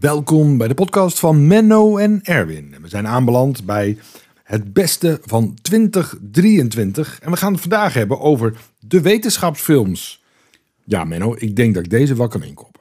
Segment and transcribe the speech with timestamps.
[0.00, 2.74] Welkom bij de podcast van Menno en Erwin.
[2.82, 3.98] We zijn aanbeland bij
[4.42, 7.18] het beste van 2023.
[7.22, 10.22] En we gaan het vandaag hebben over de wetenschapsfilms.
[10.84, 12.80] Ja, Menno, ik denk dat ik deze wel kan inkoppen.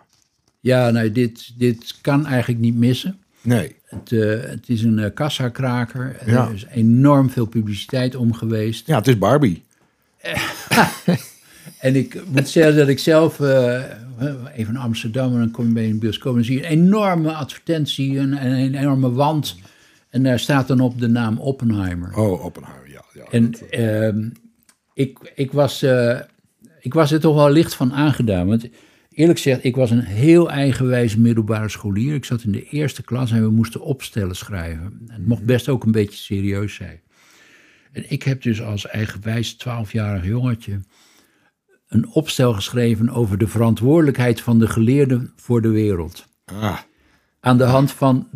[0.60, 3.20] Ja, nou, dit, dit kan eigenlijk niet missen.
[3.42, 3.76] Nee.
[3.86, 6.16] Het, eh, het is een uh, kassakraker.
[6.26, 6.48] Ja.
[6.48, 8.88] Er is enorm veel publiciteit om geweest.
[8.88, 9.64] Ja, het is Barbie.
[11.80, 13.84] En ik moet zeggen dat ik zelf, eh,
[14.56, 17.34] even naar Amsterdam, en dan kom je bij een bioscoop, en zie je een enorme
[17.34, 19.56] advertentie, een, een enorme wand.
[20.10, 22.16] En daar staat dan op de naam Oppenheimer.
[22.16, 23.04] Oh, Oppenheimer, ja.
[23.14, 24.30] ja En eh, ehm,
[24.94, 26.20] ik, ik, was, eh,
[26.80, 28.48] ik was er toch wel licht van aangedaan.
[28.48, 28.70] Want
[29.12, 32.16] eerlijk gezegd, ik was een heel eigenwijs middelbare scholier.
[32.16, 35.00] Ik zat in de eerste klas en we moesten opstellen schrijven.
[35.08, 37.00] En het mocht best ook een beetje serieus zijn.
[37.92, 40.80] En ik heb dus als eigenwijs 12-jarig jongetje
[41.88, 46.26] een opstel geschreven over de verantwoordelijkheid van de geleerden voor de wereld.
[46.46, 46.78] ah,
[47.40, 48.28] Aan de hand van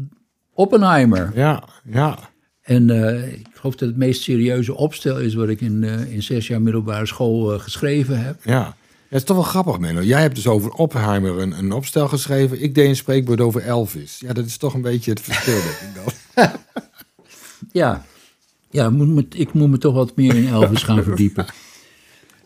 [0.53, 1.31] Oppenheimer.
[1.35, 2.17] ja, ja.
[2.61, 6.23] En eh, ik geloof dat het meest serieuze opstel is wat ik in, eh, in
[6.23, 8.39] zes jaar middelbare school eh, geschreven heb.
[8.43, 8.75] Ja.
[9.07, 10.01] Het is toch wel grappig, Menno.
[10.01, 12.61] Jij hebt dus over Oppenheimer een, een opstel geschreven.
[12.63, 14.19] Ik deed een spreekwoord over Elvis.
[14.19, 16.03] Ja, dat is toch een beetje het verschil, denk ik
[16.35, 16.49] dan.
[17.71, 18.05] Ja,
[18.69, 21.45] ja moet me, ik moet me toch wat meer in Elvis gaan verdiepen.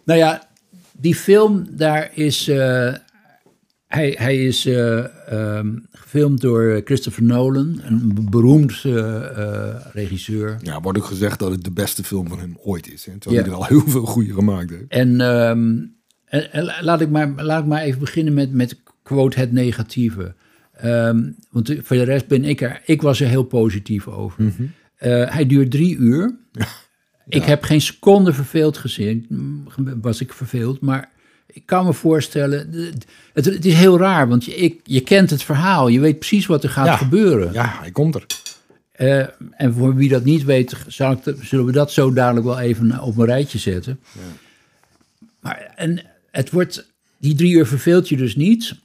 [0.04, 0.48] Nou ja,
[0.98, 2.48] die film, daar is.
[2.48, 2.94] eh,
[3.88, 10.58] hij, hij is eh, ehm, gefilmd door Christopher Nolan, een beroemd eh, regisseur.
[10.62, 13.06] Ja, wordt ook gezegd dat het de beste film van hem ooit is.
[13.06, 13.18] Hè?
[13.18, 13.50] Terwijl Ja.
[13.50, 14.84] hij er al heel veel goede gemaakt heeft.
[14.88, 15.78] En, ehm,
[16.26, 20.36] en- en laat, ik maar, laat ik maar even beginnen met, met quote het negatieve.
[20.74, 24.44] Ehm, want voor de rest ben ik er, ik was er heel positief over.
[24.96, 26.36] Eh, hij duurt drie uur.
[27.28, 29.28] Ik heb geen seconde verveeld gezien,
[30.02, 31.10] was ik verveeld, maar
[31.48, 32.72] ik kan me voorstellen,
[33.34, 36.46] het, het is heel raar, want je, ik, je kent het verhaal, je weet precies
[36.46, 36.96] wat er gaat Ja.
[36.98, 37.54] gebeuren.
[37.54, 38.26] Ja, hij komt er.
[38.92, 42.60] Eh, en voor wie dat niet weet, zal ik zullen we dat zo dadelijk wel
[42.60, 44.00] even op een rijtje zetten.
[45.40, 48.76] Maar en het wordt, die drie uur verveelt je dus niet.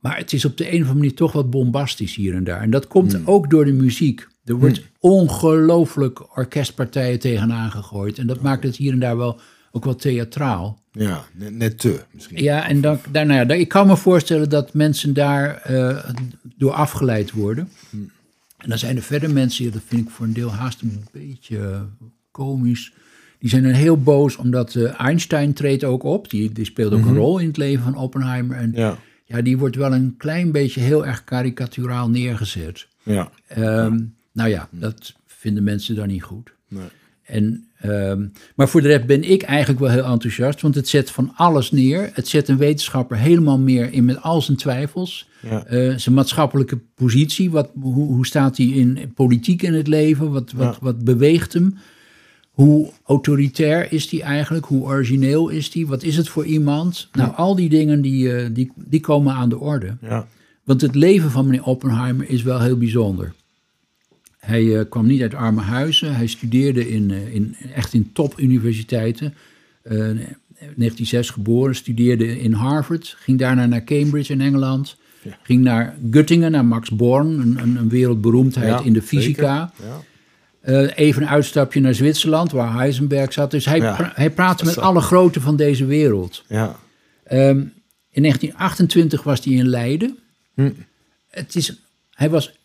[0.00, 2.60] Maar het is op de een of andere manier toch wat bombastisch hier en daar.
[2.60, 3.22] En dat komt Hmm.
[3.26, 4.26] ook door de muziek.
[4.48, 8.18] Er wordt ongelooflijk orkestpartijen tegenaan gegooid.
[8.18, 10.82] En dat maakt het hier en daar wel ook wel theatraal.
[10.92, 12.42] Ja, net, net te misschien.
[12.42, 16.10] Ja, en dan, daar, nou ja, ik kan me voorstellen dat mensen daar eh,
[16.56, 17.68] door afgeleid worden.
[18.58, 21.04] En dan zijn er verder mensen, ja, dat vind ik voor een deel haast een
[21.12, 21.80] beetje eh,
[22.30, 22.92] komisch.
[23.38, 26.30] Die zijn dan heel boos omdat eh, Einstein treedt ook op.
[26.30, 28.56] Die, die speelt ook een rol in het leven van Oppenheimer.
[28.56, 28.98] En ja.
[29.24, 32.88] Ja, die wordt wel een klein beetje heel erg karikaturaal neergezet.
[33.02, 33.30] ja.
[33.46, 33.98] Ehm,
[34.38, 36.50] Nou ja, dat vinden mensen dan niet goed.
[36.68, 36.84] Nee.
[37.22, 38.26] En, ehm,
[38.56, 41.70] maar voor de rest ben ik eigenlijk wel heel enthousiast, want het zet van alles
[41.70, 42.10] neer.
[42.12, 45.28] Het zet een wetenschapper helemaal meer in met al zijn twijfels.
[45.42, 45.64] Ja.
[45.64, 50.30] Eh, zijn maatschappelijke positie, wat, hoe, hoe staat hij in politiek in het leven?
[50.32, 50.78] Wat, wat, Ja.
[50.80, 51.78] wat beweegt hem?
[52.50, 54.66] Hoe autoritair is hij eigenlijk?
[54.66, 55.86] Hoe origineel is hij?
[55.86, 57.08] Wat is het voor iemand?
[57.12, 59.96] Nou, al die dingen die, eh, die, die komen aan de orde.
[60.00, 60.26] Ja.
[60.64, 63.32] Want het leven van meneer Oppenheimer is wel heel bijzonder.
[64.48, 66.14] Hij eh, kwam niet uit arme huizen.
[66.16, 69.34] Hij studeerde in, eh, in, echt in topuniversiteiten.
[69.82, 73.16] Eh 1906 geboren, studeerde in Harvard.
[73.18, 74.96] Ging daarna naar Cambridge in Engeland.
[75.22, 75.38] Ja.
[75.42, 79.72] Ging naar Göttingen, naar Max Born, een, een, een wereldberoemdheid Ja, in de fysica.
[80.62, 80.86] Ja.
[80.94, 83.50] Even een uitstapje naar Zwitserland, waar Heisenberg zat.
[83.50, 86.44] Dus hij, pra- hij praatte met alle groten van deze wereld.
[86.48, 86.76] Ja.
[87.24, 87.58] Ehm,
[88.10, 90.18] in 1928 was hij in Leiden.
[90.54, 90.70] Hm.
[91.30, 92.57] Het is, hij was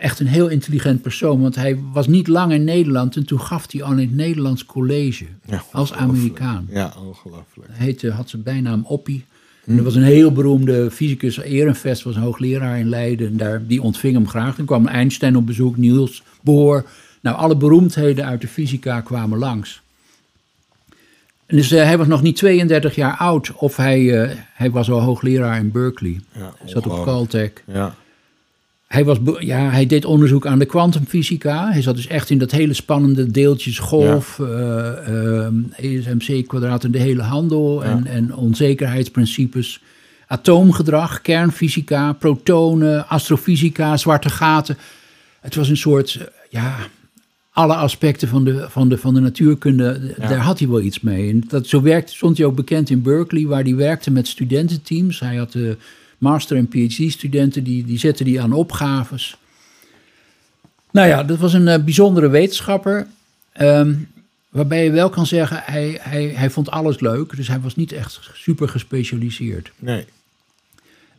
[0.00, 3.72] echt een heel intelligent persoon, want hij was niet lang in Nederland en toen gaf
[3.72, 5.92] hij al in het Nederlands college Ja, als.
[5.92, 6.66] Amerikaan.
[6.70, 7.68] Ja, ongelooflijk.
[7.70, 9.24] Hij heette, had zijn bijnaam Oppie.
[9.64, 9.70] Hm.
[9.70, 13.26] En er was een heel beroemde fysicus, Ehrenvest was een hoogleraar in Leiden.
[13.26, 14.56] En daar, die ontving hem graag.
[14.56, 16.84] Dan kwam Einstein op bezoek, Niels Bohr.
[17.20, 19.82] Nou, alle beroemdheden uit de fysica kwamen langs.
[21.46, 24.90] En dus eh, hij was nog niet 32 jaar oud, of hij, eh, hij was
[24.90, 26.20] al hoogleraar in Berkeley.
[26.32, 27.04] Ja, zat op.
[27.04, 27.52] Caltech.
[27.66, 27.94] Ja.
[28.90, 31.70] Hij, was, ja, hij deed onderzoek aan de kwantumfysica.
[31.70, 36.98] Hij zat dus echt in dat hele spannende deeltjesgolf, eh, ehm, ESMC kwadraat en de
[36.98, 39.80] hele handel en, en onzekerheidsprincipes.
[40.26, 44.76] Atoomgedrag, kernfysica, protonen, astrofysica, zwarte gaten.
[45.40, 46.76] Het was een soort, eh, ja,
[47.50, 50.28] alle aspecten van de, van de, van de natuurkunde, Ja.
[50.28, 51.30] daar had hij wel iets mee.
[51.30, 55.20] En dat, zo werkte, stond hij ook bekend in Berkeley, waar hij werkte met studententeams.
[55.20, 55.76] Hij had de
[56.20, 59.36] master- en phd-studenten, die, die zetten die aan opgaves.
[60.90, 63.06] Nou ja, dat was een eh, bijzondere wetenschapper.
[63.52, 63.94] ehm,
[64.48, 67.36] waarbij je wel kan zeggen, hij, hij, hij vond alles leuk.
[67.36, 69.72] Dus hij was niet echt super gespecialiseerd.
[69.78, 70.04] Nee.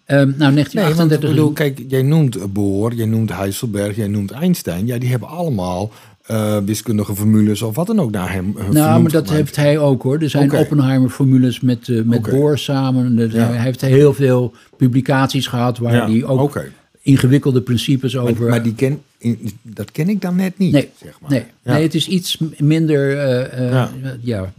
[0.06, 1.30] Ehm, nou, Nee, want 1938...
[1.30, 4.86] bedoel, kijk, jij noemt Bohr, jij noemt Heiselberg, jij noemt Einstein.
[4.86, 5.92] Ja, die hebben allemaal
[6.26, 9.30] eh, wiskundige formules of wat dan ook naar hem uh, Nou, maar dat gemaakt.
[9.30, 10.20] heeft hij ook hoor.
[10.22, 10.52] Er zijn.
[10.54, 12.22] Oppenheimer-formules met, eh, met.
[12.22, 13.18] Bohr samen.
[13.18, 13.28] Ja.
[13.48, 16.64] Hij heeft heel veel publicaties gehad waar Ja, hij ook
[17.02, 18.50] ingewikkelde principes Maar, over...
[18.50, 21.30] maar die ken, in- dat ken ik dan net niet, nee, zeg maar.
[21.32, 21.74] nee, Ja.
[21.74, 23.92] nee, het is iets minder, eh, eh,
[24.22, 24.54] Ja.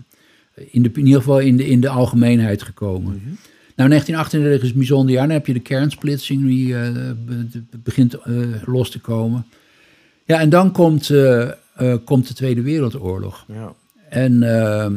[0.71, 3.13] in, de, in ieder geval in de, in de algemeenheid gekomen.
[3.25, 3.35] Mhm.
[3.77, 5.27] Nou, 1938 is een bijzonder jaar.
[5.27, 8.35] Dan heb je de kernsplitsing die eh, be- be- begint eh,
[8.67, 9.45] los te komen.
[10.33, 13.45] Ja, en dan komt, eh, eh, komt de Tweede Wereldoorlog.
[13.49, 13.73] Ja.
[14.09, 14.95] En ehm,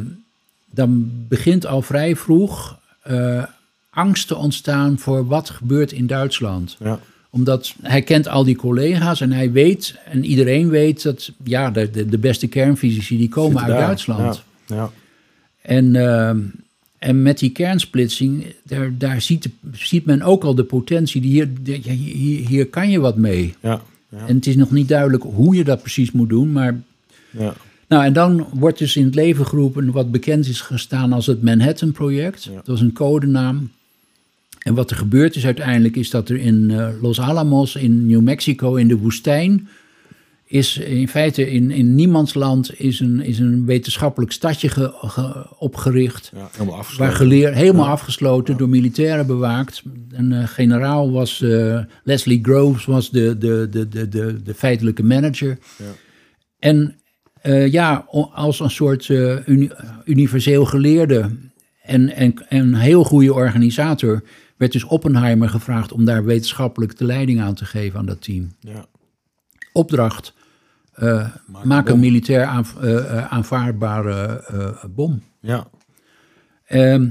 [0.70, 3.42] dan begint al vrij vroeg eh,
[3.90, 6.76] angst te ontstaan voor wat gebeurt in Duitsland.
[6.78, 7.00] Ja.
[7.30, 12.08] Omdat hij kent al die collega's en hij weet, en iedereen weet, dat ja, de,
[12.08, 13.78] de, beste kernfysici die komen uit.
[13.78, 14.42] Duitsland.
[14.66, 14.76] Ja.
[14.76, 14.90] Ja.
[15.62, 16.38] En, ehm,
[16.98, 21.20] en met die kernsplitsing, daar, daar ziet, ziet men ook al de potentie.
[21.20, 21.48] Die hier,
[21.82, 23.54] hier, hier kan je wat mee.
[23.60, 23.82] Ja.
[24.26, 26.80] En het is nog niet duidelijk hoe je dat precies moet doen, maar
[27.30, 27.54] Ja.
[27.88, 31.42] nou, en dan wordt dus in het leven geroepen wat bekend is gestaan als het
[31.42, 32.44] Manhattan-project.
[32.44, 32.60] Ja.
[32.64, 33.70] Dat is een codenaam.
[34.62, 38.20] En wat er gebeurd is uiteindelijk is dat er in eh, Los Alamos in New
[38.20, 39.68] Mexico in de woestijn
[40.48, 46.30] is in feite in, in niemandsland is een, is een wetenschappelijk stadje ge- ge- opgericht.
[46.34, 46.48] Ja.
[46.52, 47.06] Helemaal afgesloten.
[47.12, 49.82] Waar geleer, helemaal afgesloten, door militairen bewaakt.
[50.16, 55.02] Een eh, generaal was, eh, Leslie Groves was de, de, de, de, de, de feitelijke
[55.02, 55.58] manager.
[55.78, 55.84] Ja.
[56.58, 57.00] En
[57.40, 59.70] eh, ja, als een soort uni-
[60.04, 61.30] universeel geleerde
[61.82, 64.22] en, en, en een heel goede organisator...
[64.56, 68.54] werd dus Oppenheimer gevraagd om daar wetenschappelijk de leiding aan te geven aan dat team.
[68.60, 68.86] Ja.
[69.72, 70.34] Opdracht,
[70.96, 72.76] Maak maak, een militair aanv-
[73.28, 74.44] aanvaardbare
[74.94, 75.22] bom.
[75.40, 75.66] Ja.
[76.66, 77.08] Ehm,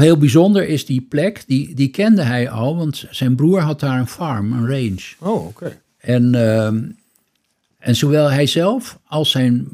[0.00, 3.98] heel bijzonder is die plek, die, die kende hij al, want zijn broer had daar
[3.98, 5.00] een farm, een range.
[5.18, 5.78] Oh, oké.
[5.98, 6.82] En, ehm,
[7.78, 9.68] en zowel hij zelf als zijn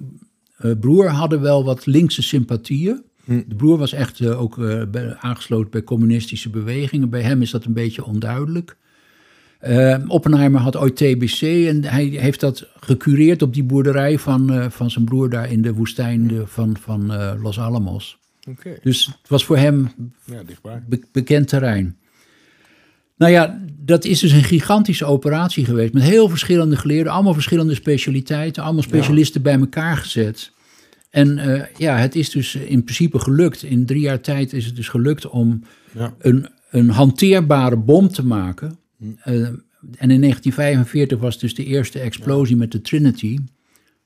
[0.56, 3.02] eh, broer hadden wel wat linkse sympathieën.
[3.24, 3.40] Hm.
[3.48, 7.10] De broer was echt eh, ook eh, bij- aangesloten bij communistische bewegingen.
[7.10, 8.76] Bij hem is dat een beetje onduidelijk.
[9.58, 14.90] Eh, Oppenheimer had ooit TBC en hij heeft dat gecureerd op die boerderij van, van
[14.90, 17.12] zijn broer daar in de woestijn de- van, van
[17.42, 18.18] Los Alamos.
[18.82, 19.90] Dus het was voor hem
[20.24, 20.42] Ja,
[20.88, 21.96] be- bekend terrein.
[23.16, 27.74] Nou ja, dat is dus een gigantische operatie geweest met heel verschillende geleerden, allemaal verschillende
[27.74, 30.52] specialiteiten, allemaal specialisten bij elkaar gezet.
[31.10, 33.62] En eh, ja, het is dus in principe gelukt.
[33.62, 35.62] In drie jaar tijd is het dus gelukt om
[35.92, 36.14] Ja.
[36.18, 38.78] een, een hanteerbare bom te maken.
[39.00, 39.34] Eh,
[39.96, 43.38] en in 1945 was dus de eerste explosie met de Trinity.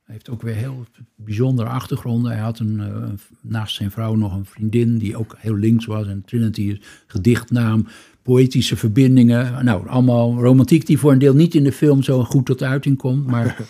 [0.05, 0.85] Hij heeft ook weer heel
[1.17, 2.33] bijzondere achtergronden.
[2.33, 3.09] Hij had een, eh,
[3.41, 6.07] naast zijn vrouw nog een vriendin die ook heel links was.
[6.07, 7.87] En Trinity is gedichtnaam,
[8.23, 9.65] poëtische verbindingen.
[9.65, 12.97] Nou, allemaal romantiek die voor een deel niet in de film zo goed tot uiting
[12.97, 13.27] komt.
[13.27, 13.57] Maar...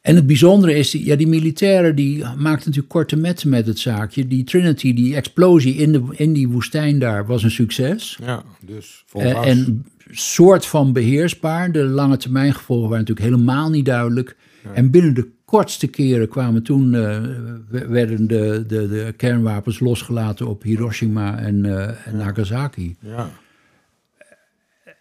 [0.00, 3.78] En het bijzondere is, die- ja, die militairen die maakten natuurlijk korte metten met het
[3.78, 4.26] zaakje.
[4.28, 8.18] Die Trinity, die explosie in, de, in die woestijn daar, was een succes.
[8.22, 11.72] Ja, dus vol Eh, en soort van beheersbaar.
[11.72, 14.36] De lange termijn gevolgen waren natuurlijk helemaal niet duidelijk.
[14.74, 17.22] En binnen de kortste keren kwamen toen, eh,
[17.68, 22.96] we- werden de, de, de kernwapens losgelaten op Hiroshima en, eh, en Nagasaki.
[23.00, 23.30] Ja.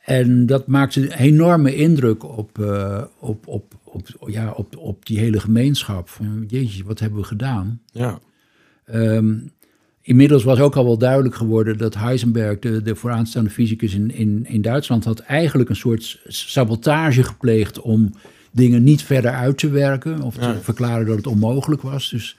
[0.03, 5.19] En dat maakte een enorme indruk op, eh, op, op, op, ja, op, op die
[5.19, 6.09] hele gemeenschap.
[6.09, 7.81] Van, jeetje, wat hebben we gedaan?
[7.91, 8.19] Ja.
[8.85, 9.35] Ehm,
[10.01, 14.45] inmiddels was ook al wel duidelijk geworden dat Heisenberg, de, de vooraanstaande fysicus in, in,
[14.47, 18.13] in Duitsland, had eigenlijk een soort sabotage gepleegd om
[18.57, 20.59] dingen niet verder uit te werken of te Ja.
[20.61, 22.09] verklaren dat het onmogelijk was.
[22.09, 22.37] Dus,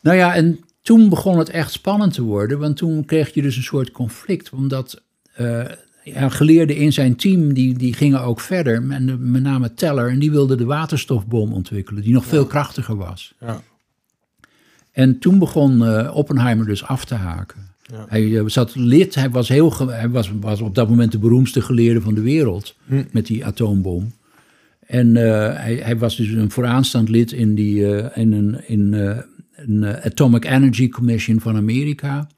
[0.00, 3.56] nou ja, en toen begon het echt spannend te worden, want toen kreeg je dus
[3.56, 5.02] een soort conflict, omdat
[5.34, 5.64] eh,
[6.04, 10.10] ja, geleerden in zijn team die, die gingen ook verder, en de- met name Teller,
[10.10, 13.34] en die wilde de waterstofbom ontwikkelen, die nog veel krachtiger was.
[13.40, 13.62] Ja.
[14.92, 17.66] En toen begon eh, Oppenheimer dus af te haken.
[17.82, 18.04] Ja.
[18.08, 21.60] Hij eh, zat lid, hij, was, heel, hij was, was op dat moment de beroemdste
[21.60, 23.04] geleerde van de wereld Hm.
[23.10, 24.12] met die atoombom.
[24.88, 28.94] En eh, hij, hij was dus een vooraanstaand lid in, die, eh, in een, in,
[28.94, 29.18] eh,
[29.54, 32.28] een Atomic Energy Commission van Amerika.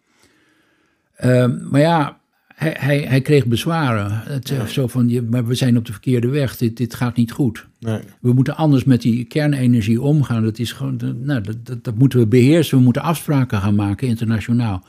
[1.16, 2.20] Ehm, maar ja,
[2.54, 4.10] hij, hij, hij kreeg bezwaren.
[4.12, 7.32] Het, Zo van, je, maar we zijn op de verkeerde weg, dit, dit gaat niet
[7.32, 7.66] goed.
[7.78, 8.00] Nee.
[8.20, 10.42] We moeten anders met die kernenergie omgaan.
[10.42, 12.78] Dat, is gewoon, nou, dat, dat, dat moeten we beheersen.
[12.78, 14.84] We moeten afspraken gaan maken internationaal.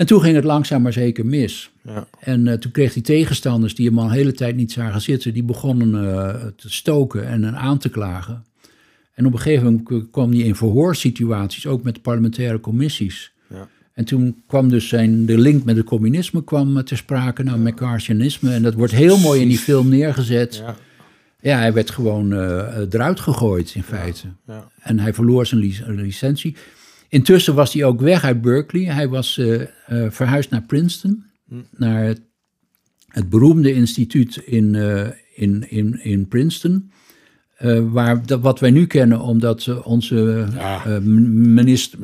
[0.00, 1.70] En toen ging het langzaam maar zeker mis.
[1.84, 2.06] Ja.
[2.20, 5.34] En eh, toen kreeg hij tegenstanders die hem al een hele tijd niet zagen zitten.
[5.34, 8.44] Die begonnen eh, te stoken en aan te klagen.
[9.14, 13.32] En op een gegeven moment kwam hij in verhoorsituaties, ook met parlementaire commissies.
[13.48, 13.68] Ja.
[13.92, 17.58] En toen kwam dus zijn, de link met het communisme kwam eh, ter sprake, nou,
[17.58, 18.52] McCarthyisme.
[18.52, 20.56] En dat wordt heel mooi in die film neergezet.
[20.56, 20.76] Ja,
[21.40, 22.32] Ja, hij werd gewoon
[22.90, 24.26] eruit gegooid in feite.
[24.46, 24.68] ja.
[24.82, 26.56] En hij verloor zijn lic- licentie.
[27.10, 28.84] Intussen was hij ook weg uit Berkeley.
[28.84, 29.66] Hij was eh, eh,
[30.10, 31.24] verhuisd naar Princeton,
[31.76, 32.20] naar het,
[33.08, 36.90] het beroemde instituut in, eh, in, in, in Princeton.
[37.90, 41.00] Waar dat, wat wij nu kennen, omdat onze Ja.
[41.00, 41.98] minister,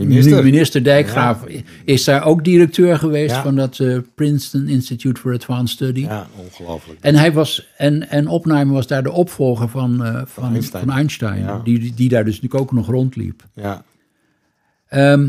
[0.45, 0.85] Minister.
[0.85, 1.45] Dijkgraaf
[1.85, 3.43] is daar ook directeur geweest Ja.
[3.43, 3.81] van dat
[4.15, 6.01] Princeton Institute for Advanced Study.
[6.01, 6.99] ja ongelooflijk.
[7.01, 10.91] En hij was, en, en Oppenheimer was daar de opvolger van, van, van Einstein.
[10.91, 11.61] Einstein, Ja.
[11.65, 13.43] die, die, die daar dus natuurlijk ook nog rondliep.
[13.55, 13.85] Ja.
[14.89, 15.29] Ehm,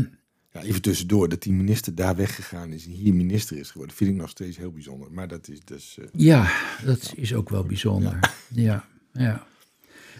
[0.52, 4.10] ja, even tussendoor, dat die minister daar weggegaan is en hier minister is geworden, vind
[4.10, 5.12] ik nog steeds heel bijzonder.
[5.12, 5.96] Maar dat is dus...
[6.00, 6.50] eh, ja,
[6.84, 8.18] dat is ook wel bijzonder.
[8.54, 8.84] Ja.
[9.12, 9.46] Ja,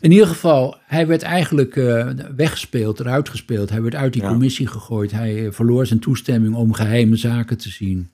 [0.00, 3.71] In ieder geval, hij werd eigenlijk eh, weggespeeld, eruit gespeeld.
[3.71, 4.28] Hij werd uit die Ja.
[4.28, 5.11] commissie gegooid.
[5.11, 8.11] Hij eh, verloor zijn toestemming om geheime zaken te zien.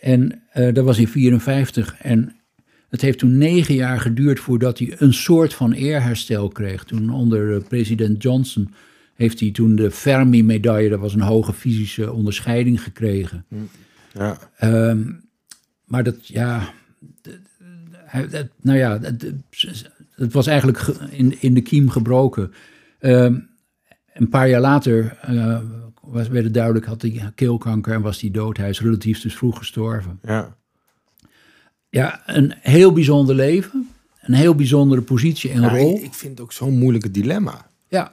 [0.00, 1.96] En eh, dat was in 54.
[1.98, 2.36] En
[2.88, 6.84] het heeft toen negen jaar geduurd voordat hij een soort van eerherstel kreeg.
[6.84, 8.74] Toen onder president Johnson
[9.22, 13.44] heeft hij toen de Fermi-medaille, dat was een hoge fysische onderscheiding, gekregen.
[14.14, 15.02] ja, Ehm,
[15.84, 16.72] maar dat, ja,
[18.30, 19.24] dat- nou ja, dat-
[20.14, 22.52] het was eigenlijk ge- in, in de kiem gebroken.
[22.98, 23.38] Ehm,
[24.14, 25.58] een paar jaar later eh,
[26.02, 28.56] was, werd het duidelijk, had hij keelkanker en was hij dood.
[28.56, 30.18] Hij is relatief dus vroeg gestorven.
[30.22, 30.56] ja.
[31.88, 33.88] Ja, een heel bijzonder leven,
[34.20, 36.02] een heel bijzondere positie en Ja, rol.
[36.02, 37.66] ik, vind het ook zo'n moeilijke dilemma.
[37.88, 38.12] Ja,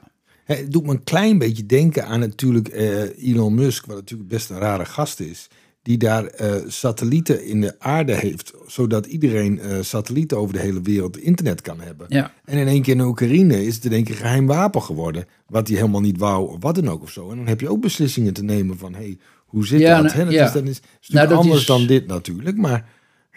[0.56, 4.50] Het doet me een klein beetje denken aan natuurlijk eh, Elon Musk, wat natuurlijk best
[4.50, 5.48] een rare gast is.
[5.82, 10.80] Die daar eh, satellieten in de aarde heeft, zodat iedereen eh, satellieten over de hele
[10.82, 12.06] wereld internet kan hebben.
[12.08, 14.82] ja, En in één keer in Oekraïne is het in één keer een geheim wapen
[14.82, 17.30] geworden, wat hij helemaal niet wou, of wat dan ook of zo.
[17.30, 20.12] En dan heb je ook beslissingen te nemen van, hey, hoe zit Ja, dat?
[20.14, 20.24] nou?
[20.24, 20.46] Dat ja.
[20.46, 22.88] is, dat is, is Nou, natuurlijk dat anders is- dan dit natuurlijk, maar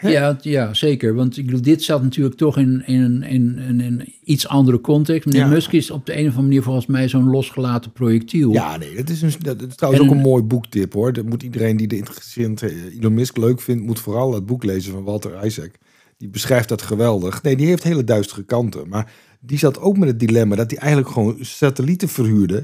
[0.01, 1.13] ja, ja, zeker.
[1.15, 4.81] Want ik bedoel, dit zat natuurlijk toch in, in, een- in, in, een iets andere
[4.81, 5.25] context.
[5.25, 5.47] Meneer Ja.
[5.47, 8.51] Musk is op de een of andere manier volgens mij zo'n losgelaten projectiel.
[8.51, 11.13] Ja, nee, dat is, een, dat is trouwens En- ook een mooi boektip hoor.
[11.13, 14.63] Dat moet iedereen die de interessant eh, Elon Musk leuk vindt, moet vooral het boek
[14.63, 15.71] lezen van Walter Isaac.
[16.17, 17.41] Die beschrijft dat geweldig.
[17.43, 18.89] Nee, die heeft hele duistere kanten.
[18.89, 22.63] Maar die zat ook met het dilemma dat hij eigenlijk gewoon satellieten verhuurde.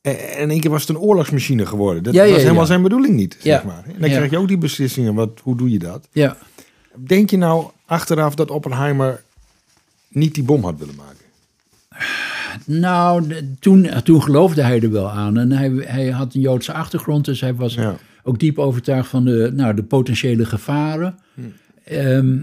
[0.00, 2.02] En in één keer was het een oorlogsmachine geworden.
[2.02, 3.84] Dat Ja, ja, was helemaal zijn bedoeling niet, zeg maar.
[3.86, 5.14] En dan krijg je ook die beslissingen.
[5.14, 6.08] Wat, hoe doe je dat?
[6.12, 6.36] ja.
[7.06, 9.22] Denk je nou achteraf dat Oppenheimer
[10.08, 11.18] niet die bom had willen maken?
[12.66, 13.24] Nou,
[13.60, 15.38] toen, toen geloofde hij er wel aan.
[15.38, 17.96] En hij, hij had een Joodse achtergrond, dus hij was Ja.
[18.22, 21.18] ook diep overtuigd van de, nou, de potentiële gevaren.
[21.84, 22.36] Ehm,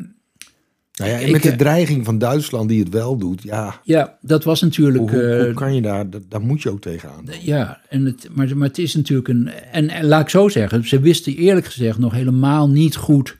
[0.99, 3.79] Nou ja, en Ik, met de eh, dreiging van Duitsland die het wel doet, ja,
[3.83, 4.97] ja, dat was natuurlijk.
[4.97, 7.25] hoe, hoe, hoe eh, kan je daar, daar, daar moet je ook tegenaan.
[7.41, 9.49] Ja, en het, maar, maar het is natuurlijk een.
[9.71, 13.37] En, en laat ik zo zeggen, ze wisten eerlijk gezegd nog helemaal niet goed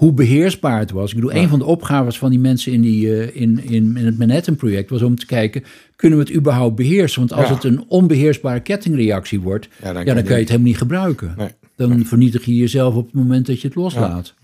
[0.00, 1.08] hoe beheersbaar het was.
[1.10, 4.06] Ik bedoel, een van de opgaves van die mensen in, die, eh, in, in, in
[4.06, 5.62] het Manhattan-project was om te kijken:
[5.96, 7.18] kunnen we het überhaupt beheersen?
[7.18, 7.54] Want als Ja.
[7.54, 11.34] het een onbeheersbare kettingreactie wordt, Ja, ja, dan kan je het helemaal niet gebruiken.
[11.36, 11.48] Nee.
[11.76, 14.34] Dan vernietig je jezelf op het moment dat je het loslaat.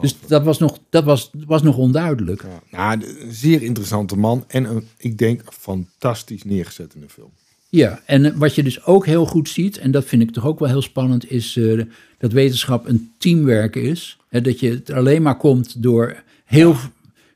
[0.00, 2.42] Dus dat was nog, dat was, was nog onduidelijk.
[2.70, 2.76] ja.
[2.96, 7.30] Nou, een zeer interessante man en een, ik denk fantastisch neergezet in de film.
[7.74, 10.46] Ja, en eh, wat je dus ook heel goed ziet, en dat vind ik toch
[10.46, 11.82] ook wel heel spannend, is eh,
[12.18, 14.18] dat wetenschap een teamwerken is.
[14.28, 16.76] Hè, dat je het alleen maar komt door heel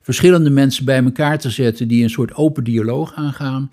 [0.00, 3.70] verschillende mensen bij elkaar te zetten die een soort open dialoog aangaan.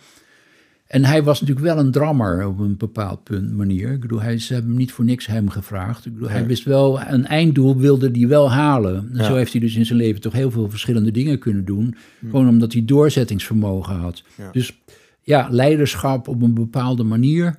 [0.88, 3.92] En hij was natuurlijk wel een drammer op een bepaald punt, manier.
[3.92, 6.06] Ik bedoel, hij, ze hebben hem niet voor niks hem gevraagd.
[6.06, 8.96] Ik bedoel, hij wist wel, een einddoel wilde hij wel halen.
[8.96, 9.24] En Ja.
[9.24, 11.96] zo heeft hij dus in zijn leven toch heel veel verschillende dingen kunnen doen.
[12.30, 14.24] Gewoon omdat hij doorzettingsvermogen had.
[14.52, 14.78] Dus
[15.24, 17.56] ja, leiderschap op een bepaalde manier.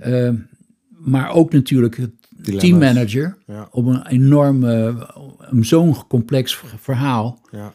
[0.00, 0.30] Eh,
[0.88, 2.60] maar ook natuurlijk het Dilemma's.
[2.68, 3.68] teammanager Ja.
[3.70, 7.40] op een enorm, een zo'n complex ver- verhaal.
[7.50, 7.72] Ja.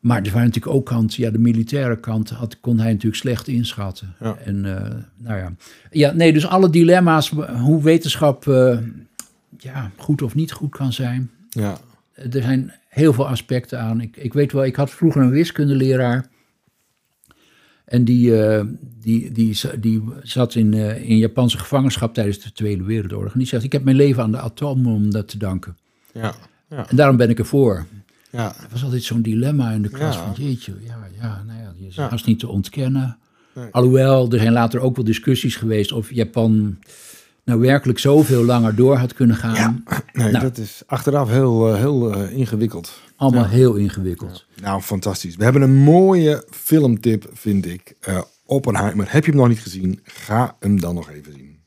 [0.00, 3.48] Maar er waren natuurlijk ook kanten, ja, de militaire kant had, kon hij natuurlijk slecht
[3.48, 4.14] inschatten.
[4.20, 4.36] Ja.
[4.44, 5.52] En eh, nou ja.
[5.90, 7.30] ja, nee, dus alle dilemma's,
[7.62, 8.78] hoe wetenschap eh,
[9.58, 11.30] ja, goed of niet goed kan zijn.
[11.50, 11.76] Ja.
[12.14, 14.00] Er zijn heel veel aspecten aan.
[14.00, 16.26] Ik, ik weet wel, ik had vroeger een wiskundeleraar.
[17.90, 18.64] En die, eh,
[19.00, 23.32] die, die, die zat in, eh, in Japanse gevangenschap tijdens de Tweede Wereldoorlog.
[23.32, 25.76] En die zegt, ik heb mijn leven aan de atoom dat te danken.
[26.12, 26.34] Ja.
[26.68, 26.88] Ja.
[26.88, 27.86] En daarom ben ik ervoor.
[28.30, 28.46] Ja.
[28.46, 30.32] Er was altijd zo'n dilemma in de klas Ja.
[30.34, 32.10] van jeetje, ja, ja, nou ja, die is Ja.
[32.24, 33.16] niet te ontkennen.
[33.54, 33.66] Nee.
[33.70, 36.78] Alhoewel, er zijn later ook wel discussies geweest of Japan
[37.44, 39.84] nou werkelijk zoveel langer door had kunnen gaan.
[40.12, 40.44] Nee, Nou.
[40.44, 43.00] dat is achteraf heel, eh, heel ingewikkeld.
[43.20, 44.46] Allemaal heel ingewikkeld.
[44.60, 45.36] Nou, fantastisch.
[45.36, 47.94] We hebben een mooie filmtip, vind ik.
[48.00, 49.12] Eh, Oppenheimer.
[49.12, 50.00] Heb je hem nog niet gezien?
[50.02, 51.59] Ga hem dan nog even zien.